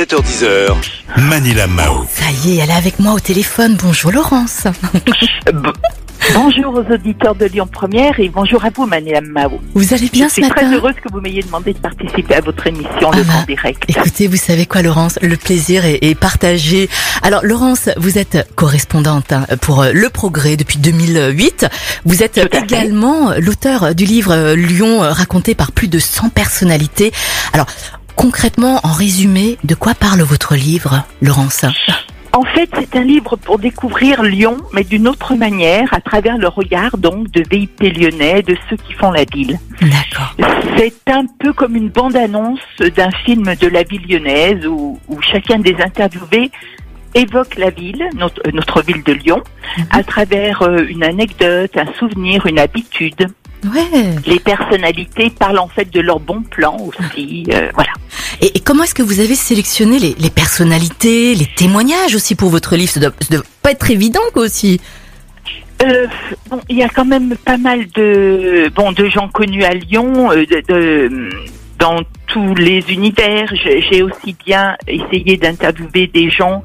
7h10h, 0.00 0.76
Manila 1.28 1.66
Mao. 1.66 2.06
Ça 2.08 2.30
y 2.30 2.52
est, 2.52 2.62
elle 2.62 2.70
est 2.70 2.72
avec 2.72 3.00
moi 3.00 3.12
au 3.12 3.20
téléphone. 3.20 3.76
Bonjour 3.78 4.10
Laurence. 4.10 4.66
Bonjour 6.32 6.74
aux 6.74 6.94
auditeurs 6.94 7.34
de 7.34 7.44
Lyon 7.44 7.68
Première 7.70 8.18
et 8.18 8.30
bonjour 8.30 8.64
à 8.64 8.70
vous, 8.70 8.86
Madame 8.86 9.26
Mao. 9.26 9.60
Vous 9.74 9.92
allez 9.92 10.08
bien 10.08 10.28
Je 10.28 10.30
ce 10.30 10.40
suis 10.40 10.48
très 10.48 10.62
matin 10.62 10.74
heureuse 10.74 10.94
que 10.94 11.12
vous 11.12 11.20
m'ayez 11.20 11.42
demandé 11.42 11.74
de 11.74 11.78
participer 11.78 12.34
à 12.34 12.40
votre 12.40 12.66
émission, 12.66 13.10
Le 13.10 13.18
Ah 13.20 13.24
bah, 13.24 13.32
Temps 13.40 13.44
Direct. 13.46 13.84
Écoutez, 13.88 14.26
vous 14.26 14.36
savez 14.36 14.64
quoi 14.64 14.80
Laurence, 14.80 15.18
le 15.20 15.36
plaisir 15.36 15.84
est, 15.84 15.98
est 16.00 16.14
partagé. 16.14 16.88
Alors 17.22 17.44
Laurence, 17.44 17.90
vous 17.98 18.16
êtes 18.16 18.48
correspondante 18.54 19.32
hein, 19.32 19.44
pour 19.60 19.82
euh, 19.82 19.92
Le 19.92 20.08
Progrès 20.08 20.56
depuis 20.56 20.78
2008. 20.78 21.66
Vous 22.06 22.22
êtes 22.22 22.40
également 22.54 23.32
l'auteur 23.38 23.94
du 23.94 24.06
livre 24.06 24.32
euh, 24.32 24.54
Lyon 24.54 25.02
euh, 25.02 25.12
raconté 25.12 25.54
par 25.54 25.72
plus 25.72 25.88
de 25.88 25.98
100 25.98 26.30
personnalités. 26.30 27.12
Alors 27.52 27.66
concrètement, 28.20 28.80
en 28.82 28.92
résumé, 28.92 29.56
de 29.64 29.74
quoi 29.74 29.94
parle 29.94 30.20
votre 30.20 30.54
livre, 30.54 31.04
Laurence 31.22 31.64
En 32.34 32.42
fait, 32.42 32.68
c'est 32.78 32.94
un 32.96 33.02
livre 33.02 33.36
pour 33.36 33.58
découvrir 33.58 34.22
Lyon, 34.22 34.58
mais 34.74 34.84
d'une 34.84 35.08
autre 35.08 35.34
manière, 35.34 35.92
à 35.94 36.02
travers 36.02 36.36
le 36.36 36.48
regard 36.48 36.98
donc 36.98 37.30
de 37.30 37.42
VIP 37.50 37.80
lyonnais, 37.96 38.42
de 38.42 38.56
ceux 38.68 38.76
qui 38.76 38.92
font 38.92 39.10
la 39.10 39.24
ville. 39.24 39.58
D'accord. 39.80 40.36
C'est 40.76 41.10
un 41.10 41.24
peu 41.38 41.54
comme 41.54 41.76
une 41.76 41.88
bande-annonce 41.88 42.60
d'un 42.94 43.10
film 43.24 43.54
de 43.58 43.66
la 43.68 43.84
ville 43.84 44.06
lyonnaise 44.06 44.66
où, 44.66 44.98
où 45.08 45.22
chacun 45.22 45.58
des 45.58 45.76
interviewés 45.82 46.50
évoque 47.14 47.56
la 47.56 47.70
ville, 47.70 48.04
notre, 48.14 48.40
euh, 48.46 48.50
notre 48.52 48.82
ville 48.82 49.02
de 49.02 49.12
Lyon, 49.12 49.42
Mhm. 49.78 49.84
à 49.90 50.02
travers 50.02 50.62
euh, 50.62 50.84
une 50.88 51.02
anecdote, 51.02 51.76
un 51.76 51.92
souvenir, 51.98 52.46
une 52.46 52.58
habitude. 52.58 53.28
Ouais. 53.64 54.16
Les 54.26 54.40
personnalités 54.40 55.30
parlent 55.30 55.58
en 55.58 55.68
fait 55.68 55.92
de 55.92 56.00
leurs 56.00 56.20
bons 56.20 56.42
plans 56.42 56.76
aussi. 56.78 57.44
euh, 57.52 57.70
voilà. 57.74 57.90
Et, 58.40 58.56
et 58.56 58.60
comment 58.60 58.84
est-ce 58.84 58.94
que 58.94 59.02
vous 59.02 59.20
avez 59.20 59.34
sélectionné 59.34 59.98
les, 59.98 60.14
les 60.18 60.30
personnalités, 60.30 61.34
les 61.34 61.46
témoignages 61.56 62.14
aussi 62.14 62.34
pour 62.34 62.48
votre 62.50 62.76
livre? 62.76 62.90
Ça 62.90 63.00
doit, 63.00 63.12
ça 63.20 63.36
doit 63.36 63.44
pas 63.62 63.72
être 63.72 63.90
évident 63.90 64.20
quoi 64.32 64.42
aussi. 64.44 64.80
Euh, 65.82 66.06
bon, 66.50 66.60
il 66.68 66.76
y 66.76 66.82
a 66.82 66.88
quand 66.88 67.04
même 67.06 67.36
pas 67.36 67.56
mal 67.56 67.86
de 67.94 68.70
bon 68.74 68.92
de 68.92 69.06
gens 69.08 69.28
connus 69.28 69.64
à 69.64 69.72
Lyon, 69.74 70.30
euh, 70.30 70.44
de, 70.46 70.62
de- 70.68 71.30
dans 71.78 72.00
tous 72.26 72.54
les 72.54 72.84
univers. 72.90 73.50
J'ai 73.64 73.80
j'ai 73.80 74.02
aussi 74.02 74.36
bien 74.44 74.76
essayé 74.86 75.38
d'interviewer 75.38 76.06
des 76.06 76.28
gens 76.30 76.62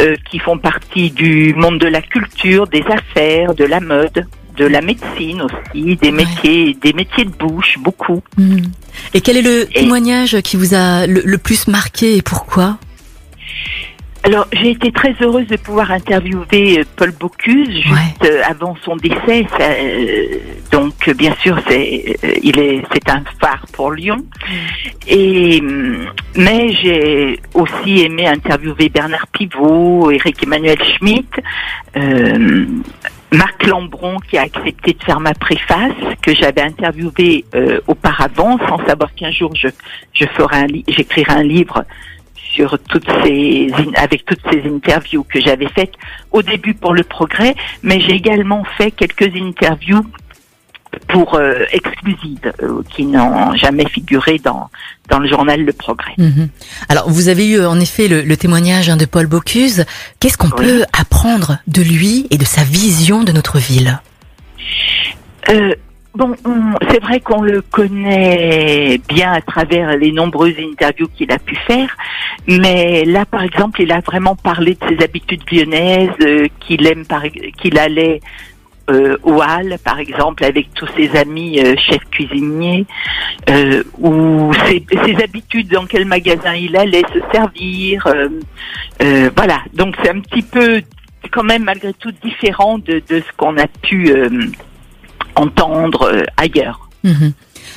euh, 0.00 0.16
qui 0.30 0.38
font 0.38 0.56
partie 0.56 1.10
du 1.10 1.52
monde 1.54 1.78
de 1.78 1.86
la 1.88 2.00
culture, 2.00 2.66
des 2.66 2.82
affaires, 2.88 3.54
de 3.54 3.64
la 3.64 3.80
mode, 3.80 4.26
de 4.56 4.64
la 4.66 4.80
médecine 4.80 5.42
aussi, 5.42 5.96
des 5.96 6.12
métiers, 6.12 6.74
des 6.80 6.92
métiers 6.92 7.24
de 7.24 7.30
bouche, 7.30 7.76
beaucoup. 7.80 8.22
Hmm. 8.36 8.58
Et 9.12 9.20
quel 9.20 9.36
est 9.36 9.42
le 9.42 9.62
Et- 9.70 9.80
témoignage 9.80 10.40
qui 10.42 10.56
vous 10.56 10.74
a 10.74 11.06
le, 11.06 11.22
le 11.24 11.38
plus 11.38 11.66
marqué 11.68 12.16
et 12.16 12.22
pourquoi? 12.22 12.78
Alors, 14.26 14.46
j'ai 14.54 14.70
été 14.70 14.90
très 14.90 15.14
heureuse 15.20 15.46
de 15.48 15.56
pouvoir 15.56 15.90
interviewer 15.90 16.78
euh, 16.78 16.84
Paul 16.96 17.12
Bocuse 17.12 17.68
juste 17.70 17.90
Ouais. 17.92 18.30
euh, 18.30 18.40
avant 18.48 18.74
son 18.82 18.96
décès. 18.96 19.46
Ça, 19.58 19.64
euh, 19.68 20.38
donc, 20.72 21.10
bien 21.10 21.34
sûr, 21.42 21.60
c'est 21.68 22.16
euh, 22.24 22.32
il 22.42 22.58
est 22.58 22.82
c'est 22.90 23.06
un 23.10 23.22
phare 23.38 23.66
pour 23.74 23.92
Lyon. 23.92 24.24
Et 25.06 25.60
hum, 25.60 26.06
mais 26.36 26.72
j'ai 26.72 27.38
aussi 27.52 28.00
aimé 28.00 28.26
interviewer 28.26 28.88
Bernard 28.88 29.26
Pivot, 29.26 30.10
Eric 30.10 30.42
Emmanuel 30.42 30.78
Schmitt. 30.96 31.28
euh, 31.98 32.64
Marc 33.34 33.66
Lambron 33.66 34.18
qui 34.20 34.38
a 34.38 34.42
accepté 34.42 34.92
de 34.92 35.02
faire 35.02 35.20
ma 35.20 35.34
préface 35.34 35.92
que 36.22 36.34
j'avais 36.34 36.62
interviewé 36.62 37.44
euh, 37.54 37.80
auparavant 37.88 38.58
sans 38.68 38.78
savoir 38.86 39.12
qu'un 39.14 39.30
jour 39.30 39.54
je 39.56 39.68
je 40.12 40.24
ferai 40.26 40.56
un 40.56 40.66
j'écrirai 40.88 41.32
un 41.32 41.42
livre 41.42 41.84
sur 42.54 42.78
toutes 42.78 43.10
ces 43.24 43.70
avec 43.96 44.24
toutes 44.24 44.42
ces 44.50 44.62
interviews 44.68 45.24
que 45.24 45.40
j'avais 45.40 45.68
faites 45.68 45.94
au 46.30 46.42
début 46.42 46.74
pour 46.74 46.94
le 46.94 47.02
progrès, 47.02 47.54
mais 47.82 48.00
j'ai 48.00 48.12
également 48.12 48.62
fait 48.76 48.90
quelques 48.92 49.34
interviews 49.34 50.04
pour 51.08 51.34
euh, 51.34 51.64
exclusives 51.72 52.52
euh, 52.62 52.82
qui 52.94 53.04
n'ont 53.04 53.54
jamais 53.56 53.86
figuré 53.88 54.38
dans 54.38 54.68
dans 55.08 55.18
le 55.18 55.28
journal 55.28 55.62
Le 55.64 55.72
Progrès. 55.72 56.14
Mhm. 56.18 56.48
Alors 56.88 57.10
vous 57.10 57.28
avez 57.28 57.46
eu 57.48 57.64
en 57.64 57.78
effet 57.80 58.08
le, 58.08 58.22
le 58.22 58.36
témoignage 58.36 58.88
hein, 58.88 58.96
de 58.96 59.04
Paul 59.04 59.26
Bocuse. 59.26 59.84
Qu'est-ce 60.20 60.38
qu'on 60.38 60.48
Oui. 60.48 60.64
peut 60.66 60.84
apprendre 60.98 61.58
de 61.66 61.82
lui 61.82 62.26
et 62.30 62.38
de 62.38 62.44
sa 62.44 62.62
vision 62.64 63.22
de 63.22 63.32
notre 63.32 63.58
ville? 63.58 64.00
Euh, 65.50 65.74
bon, 66.14 66.34
on- 66.46 66.74
c'est 66.90 67.02
vrai 67.02 67.20
qu'on 67.20 67.42
le 67.42 67.60
connaît 67.60 68.98
bien 69.08 69.32
à 69.32 69.40
travers 69.42 69.96
les 69.96 70.12
nombreuses 70.12 70.54
interviews 70.58 71.08
qu'il 71.14 71.30
a 71.32 71.38
pu 71.38 71.54
faire, 71.66 71.88
mais 72.46 73.04
là, 73.04 73.24
par 73.26 73.42
exemple, 73.42 73.82
il 73.82 73.92
a 73.92 74.00
vraiment 74.00 74.36
parlé 74.36 74.76
de 74.80 74.96
ses 74.96 75.04
habitudes 75.04 75.42
lyonnaises, 75.52 76.08
euh, 76.22 76.46
qu'il 76.60 76.86
aime, 76.86 77.04
par, 77.04 77.22
qu'il 77.60 77.78
allait 77.78 78.20
euh, 78.90 79.16
au 79.22 79.40
Hall, 79.40 79.76
par 79.82 79.98
exemple, 79.98 80.44
avec 80.44 80.72
tous 80.74 80.88
ses 80.96 81.16
amis 81.16 81.58
euh, 81.58 81.74
chefs 81.76 82.04
cuisiniers, 82.10 82.86
euh, 83.48 83.82
ou 83.98 84.52
ses, 84.66 85.16
habitudes, 85.22 85.68
dans 85.68 85.86
quel 85.86 86.04
magasin 86.04 86.54
il 86.54 86.76
allait 86.76 87.04
se 87.12 87.20
servir. 87.32 88.06
euh, 88.06 89.30
voilà, 89.36 89.60
donc 89.72 89.96
c'est 90.02 90.10
un 90.10 90.20
petit 90.20 90.42
peu, 90.42 90.82
quand 91.30 91.44
même, 91.44 91.64
malgré 91.64 91.94
tout, 91.94 92.12
différent 92.22 92.78
de, 92.78 93.02
ce 93.08 93.32
qu'on 93.36 93.56
a 93.56 93.66
pu 93.66 94.12
entendre 95.34 96.24
ailleurs. 96.36 96.88
Mhm. 97.02 97.32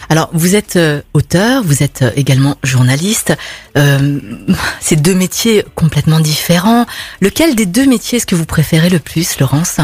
Alors 0.09 0.29
vous 0.33 0.55
êtes 0.55 0.77
auteur, 1.13 1.63
vous 1.63 1.83
êtes 1.83 2.03
également 2.15 2.55
journaliste. 2.63 3.35
Euh, 3.77 4.19
ces 4.79 4.95
deux 4.95 5.15
métiers 5.15 5.63
complètement 5.75 6.19
différents. 6.19 6.85
Lequel 7.21 7.55
des 7.55 7.65
deux 7.65 7.85
métiers 7.85 8.17
est-ce 8.17 8.25
que 8.25 8.35
vous 8.35 8.45
préférez 8.45 8.89
le 8.89 8.99
plus, 8.99 9.39
Laurence? 9.39 9.79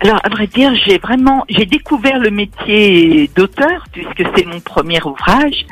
Alors, 0.00 0.20
à 0.22 0.28
vrai 0.28 0.46
dire, 0.46 0.72
j'ai 0.86 0.98
vraiment, 0.98 1.44
j'ai 1.48 1.66
découvert 1.66 2.18
le 2.20 2.30
métier 2.30 3.28
d'auteur 3.34 3.84
puisque 3.92 4.22
c'est 4.36 4.46
mon 4.46 4.60
premier 4.60 5.02
ouvrage, 5.02 5.66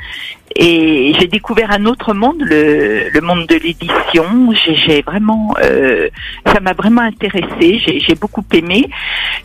et 0.56 1.12
j'ai 1.18 1.26
découvert 1.28 1.70
un 1.70 1.84
autre 1.86 2.12
monde, 2.14 2.40
le, 2.40 3.08
le 3.10 3.20
monde 3.20 3.46
de 3.46 3.54
l'édition. 3.56 4.52
J'ai, 4.64 4.74
j'ai 4.74 5.02
vraiment, 5.02 5.54
euh, 5.62 6.08
ça 6.46 6.58
m'a 6.60 6.72
vraiment 6.72 7.02
intéressée. 7.02 7.78
J'ai, 7.84 8.00
j'ai 8.00 8.14
beaucoup 8.14 8.44
aimé, 8.52 8.88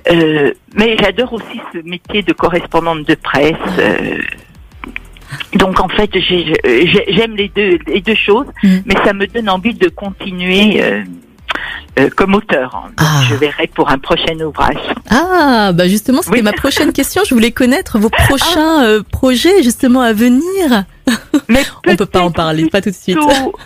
Euh, 0.10 0.52
mais 0.74 0.98
j'adore 1.00 1.34
aussi 1.34 1.60
ce 1.72 1.78
métier 1.88 2.24
de 2.24 2.34
correspondante 2.34 3.08
de 3.08 3.14
presse. 3.14 3.54
euh, 3.78 4.18
donc 5.54 5.80
en 5.80 5.88
fait, 5.90 6.10
j'ai- 6.14 6.54
j'ai- 6.92 7.06
j'aime 7.10 7.36
les 7.36 7.50
deux, 7.50 7.78
les 7.88 8.02
deux 8.02 8.16
choses, 8.16 8.48
Mm. 8.64 8.78
mais 8.88 8.96
ça 9.06 9.14
me 9.14 9.28
donne 9.28 9.48
envie 9.50 9.76
de 9.76 9.90
continuer 9.90 10.82
euh, 12.00 12.10
comme 12.16 12.36
auteur. 12.36 12.72
Donc, 12.72 12.94
Ah. 12.98 13.22
Je 13.30 13.36
verrai 13.36 13.68
pour 13.68 13.90
un 13.90 13.98
prochain 13.98 14.40
ouvrage. 14.40 14.78
Ah, 15.10 15.72
bah 15.74 15.88
justement, 15.88 16.22
c'était 16.22 16.38
Oui. 16.38 16.42
ma 16.42 16.54
prochaine 16.54 16.94
question. 16.94 17.22
Je 17.28 17.34
voulais 17.34 17.52
connaître 17.52 18.00
vos 18.00 18.10
prochains 18.10 18.84
euh, 18.84 19.02
projets 19.12 19.62
justement 19.64 20.02
à 20.02 20.14
venir. 20.14 20.86
Mais 21.50 21.64
On 21.88 21.96
peut 21.96 22.06
pas 22.06 22.22
en 22.22 22.32
parler, 22.32 22.68
pas 22.70 22.82
tout 22.82 22.90
de 22.92 22.96
suite. 22.96 23.18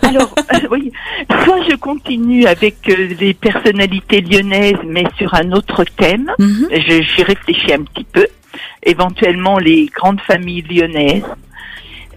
Alors, 0.02 0.34
euh, 0.54 0.58
oui, 0.70 0.90
soit 1.44 1.62
je 1.70 1.76
continue 1.76 2.46
avec 2.46 2.76
euh, 2.88 3.08
les 3.20 3.34
personnalités 3.34 4.20
lyonnaises, 4.20 4.78
mais 4.84 5.04
sur 5.18 5.32
un 5.34 5.52
autre 5.52 5.84
thème. 5.84 6.30
Mhm. 6.38 6.68
Je- 6.72 7.02
J'y 7.02 7.22
réfléchis 7.22 7.72
un 7.72 7.82
petit 7.84 8.04
peu. 8.04 8.26
Éventuellement 8.82 9.58
les 9.58 9.86
grandes 9.94 10.20
familles 10.20 10.62
lyonnaises. 10.62 11.22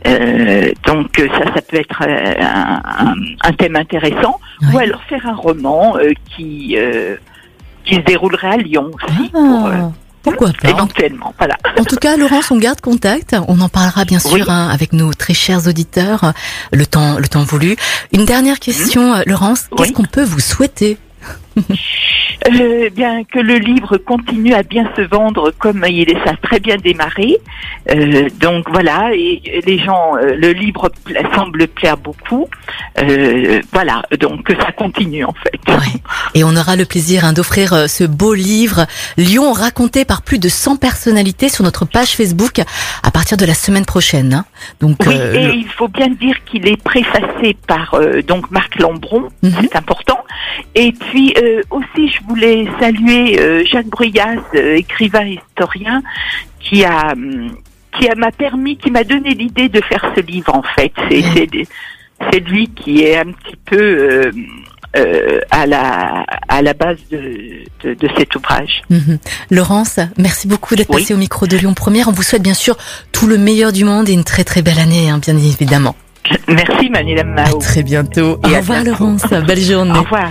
Euh, 0.07 0.71
donc 0.87 1.19
euh, 1.19 1.27
ça, 1.37 1.53
ça 1.53 1.61
peut 1.61 1.77
être 1.77 2.01
euh, 2.07 2.33
un, 2.39 2.81
un- 3.07 3.15
un 3.43 3.53
thème 3.53 3.75
intéressant. 3.75 4.39
Ou 4.73 4.77
alors 4.77 5.01
faire 5.03 5.25
un 5.27 5.35
roman 5.35 5.97
euh, 5.97 6.11
qui 6.35 6.75
euh, 6.77 7.15
qui 7.85 7.95
se 7.95 7.99
déroulerait 8.01 8.47
à 8.51 8.57
Lyon 8.57 8.91
aussi, 8.93 9.29
pour, 9.29 9.67
Ah, 9.67 9.91
pourquoi 10.21 10.51
pas 10.61 10.69
éventuellement. 10.69 11.33
Voilà. 11.37 11.55
En 11.79 11.83
tout 11.85 11.95
cas, 11.95 12.17
Laurence, 12.17 12.51
on 12.51 12.57
garde 12.57 12.81
contact. 12.81 13.35
On 13.47 13.59
en 13.61 13.69
parlera 13.69 14.05
bien 14.05 14.19
sûr 14.19 14.33
Oui. 14.33 14.43
hein, 14.47 14.69
avec 14.71 14.93
nos 14.93 15.13
très 15.13 15.33
chers 15.33 15.67
auditeurs, 15.67 16.33
le 16.71 16.85
temps, 16.85 17.17
le 17.17 17.27
temps 17.27 17.43
voulu. 17.43 17.75
Une 18.13 18.25
dernière 18.25 18.59
question, 18.59 19.13
euh, 19.15 19.21
Laurence. 19.25 19.67
Qu'est-ce 19.75 19.89
Oui. 19.89 19.93
qu'on 19.93 20.03
peut 20.03 20.23
vous 20.23 20.39
souhaiter? 20.39 20.97
Euh, 22.47 22.89
bien 22.89 23.23
que 23.25 23.39
le 23.39 23.55
livre 23.55 23.97
continue 23.97 24.53
à 24.53 24.63
bien 24.63 24.89
se 24.95 25.01
vendre 25.01 25.51
comme 25.57 25.85
il 25.89 26.09
est 26.09 26.17
ça 26.23 26.31
a 26.31 26.35
très 26.37 26.59
bien 26.59 26.77
démarré. 26.77 27.37
Euh, 27.91 28.29
donc 28.39 28.69
voilà, 28.71 29.09
et 29.13 29.61
les 29.65 29.77
gens, 29.79 30.15
euh, 30.15 30.35
le 30.35 30.53
livre 30.53 30.89
pla- 31.03 31.21
semble 31.35 31.67
plaire 31.67 31.97
beaucoup. 31.97 32.47
Euh, 33.01 33.61
voilà, 33.73 34.03
donc 34.19 34.43
que 34.43 34.55
ça 34.55 34.71
continue 34.71 35.25
en 35.25 35.33
fait. 35.33 35.59
Ouais. 35.71 36.01
Et 36.33 36.43
on 36.43 36.55
aura 36.55 36.75
le 36.75 36.85
plaisir 36.85 37.25
hein, 37.25 37.33
d'offrir 37.33 37.73
euh, 37.73 37.87
ce 37.87 38.03
beau 38.05 38.33
livre 38.33 38.85
Lyon 39.17 39.51
raconté 39.51 40.05
par 40.05 40.21
plus 40.21 40.39
de 40.39 40.47
100 40.49 40.77
personnalités 40.77 41.49
sur 41.49 41.63
notre 41.63 41.85
page 41.85 42.15
Facebook 42.15 42.61
à 43.03 43.11
partir 43.11 43.37
de 43.37 43.45
la 43.45 43.53
semaine 43.53 43.85
prochaine. 43.85 44.33
hein. 44.33 44.45
Donc 44.79 44.97
Oui, 45.05 45.13
et 45.15 45.43
le- 45.47 45.53
il 45.55 45.67
faut 45.67 45.87
bien 45.89 46.07
dire 46.07 46.35
qu'il 46.45 46.67
est 46.67 46.81
préfacé 46.81 47.57
par 47.67 47.95
euh, 47.95 48.21
donc 48.21 48.49
Marc 48.51 48.79
Lambron, 48.79 49.29
Mhm. 49.43 49.51
c'est 49.61 49.75
important. 49.75 50.18
Et 50.75 50.91
puis 50.91 51.33
euh, 51.41 51.61
aussi, 51.71 52.07
je 52.09 52.19
voulais 52.27 52.67
saluer 52.79 53.39
euh, 53.39 53.63
Jacques 53.65 53.87
Bruyas, 53.87 54.37
euh, 54.55 54.75
écrivain 54.75 55.25
historien, 55.25 56.01
qui 56.59 56.83
a 56.83 57.13
hum, 57.13 57.55
qui 57.97 58.07
m'a 58.15 58.31
permis, 58.31 58.77
qui 58.77 58.91
m'a 58.91 59.03
donné 59.03 59.31
l'idée 59.31 59.67
de 59.69 59.81
faire 59.81 60.11
ce 60.15 60.21
livre 60.21 60.53
en 60.55 60.63
fait. 60.75 60.91
C'est 61.09 61.21
Mhm. 61.21 61.63
c'est 62.31 62.39
lui 62.39 62.67
qui 62.69 63.03
est 63.03 63.17
un 63.17 63.31
petit 63.31 63.55
peu 63.65 64.31
euh, 64.95 65.39
à 65.51 65.65
la 65.65 66.25
à 66.47 66.61
la 66.61 66.73
base 66.73 66.97
de, 67.11 67.63
de, 67.83 67.93
de 67.93 68.09
cet 68.17 68.35
ouvrage. 68.35 68.81
Mhm. 68.89 69.17
Laurence, 69.51 69.99
merci 70.17 70.47
beaucoup 70.47 70.75
d'être 70.75 70.89
Oui. 70.89 71.01
passée 71.01 71.13
au 71.13 71.17
micro 71.17 71.45
de 71.47 71.57
Lyon 71.57 71.73
Première. 71.73 72.07
On 72.07 72.11
vous 72.11 72.23
souhaite 72.23 72.41
bien 72.41 72.53
sûr 72.55 72.75
tout 73.11 73.27
le 73.27 73.37
meilleur 73.37 73.71
du 73.71 73.83
monde 73.85 74.09
et 74.09 74.13
une 74.13 74.23
très 74.23 74.43
très 74.43 74.61
belle 74.61 74.79
année, 74.79 75.09
hein, 75.09 75.19
bien 75.19 75.37
évidemment. 75.37 75.95
Merci 76.47 76.89
À 76.89 77.23
Mao. 77.23 77.59
très 77.59 77.83
bientôt. 77.83 78.39
Et 78.47 78.51
Au 78.51 78.55
à 78.55 78.59
revoir. 78.59 78.83
Laurence, 78.83 79.25
belle 79.47 79.59
journée. 79.61 79.91
Au 79.97 80.03
revoir. 80.03 80.29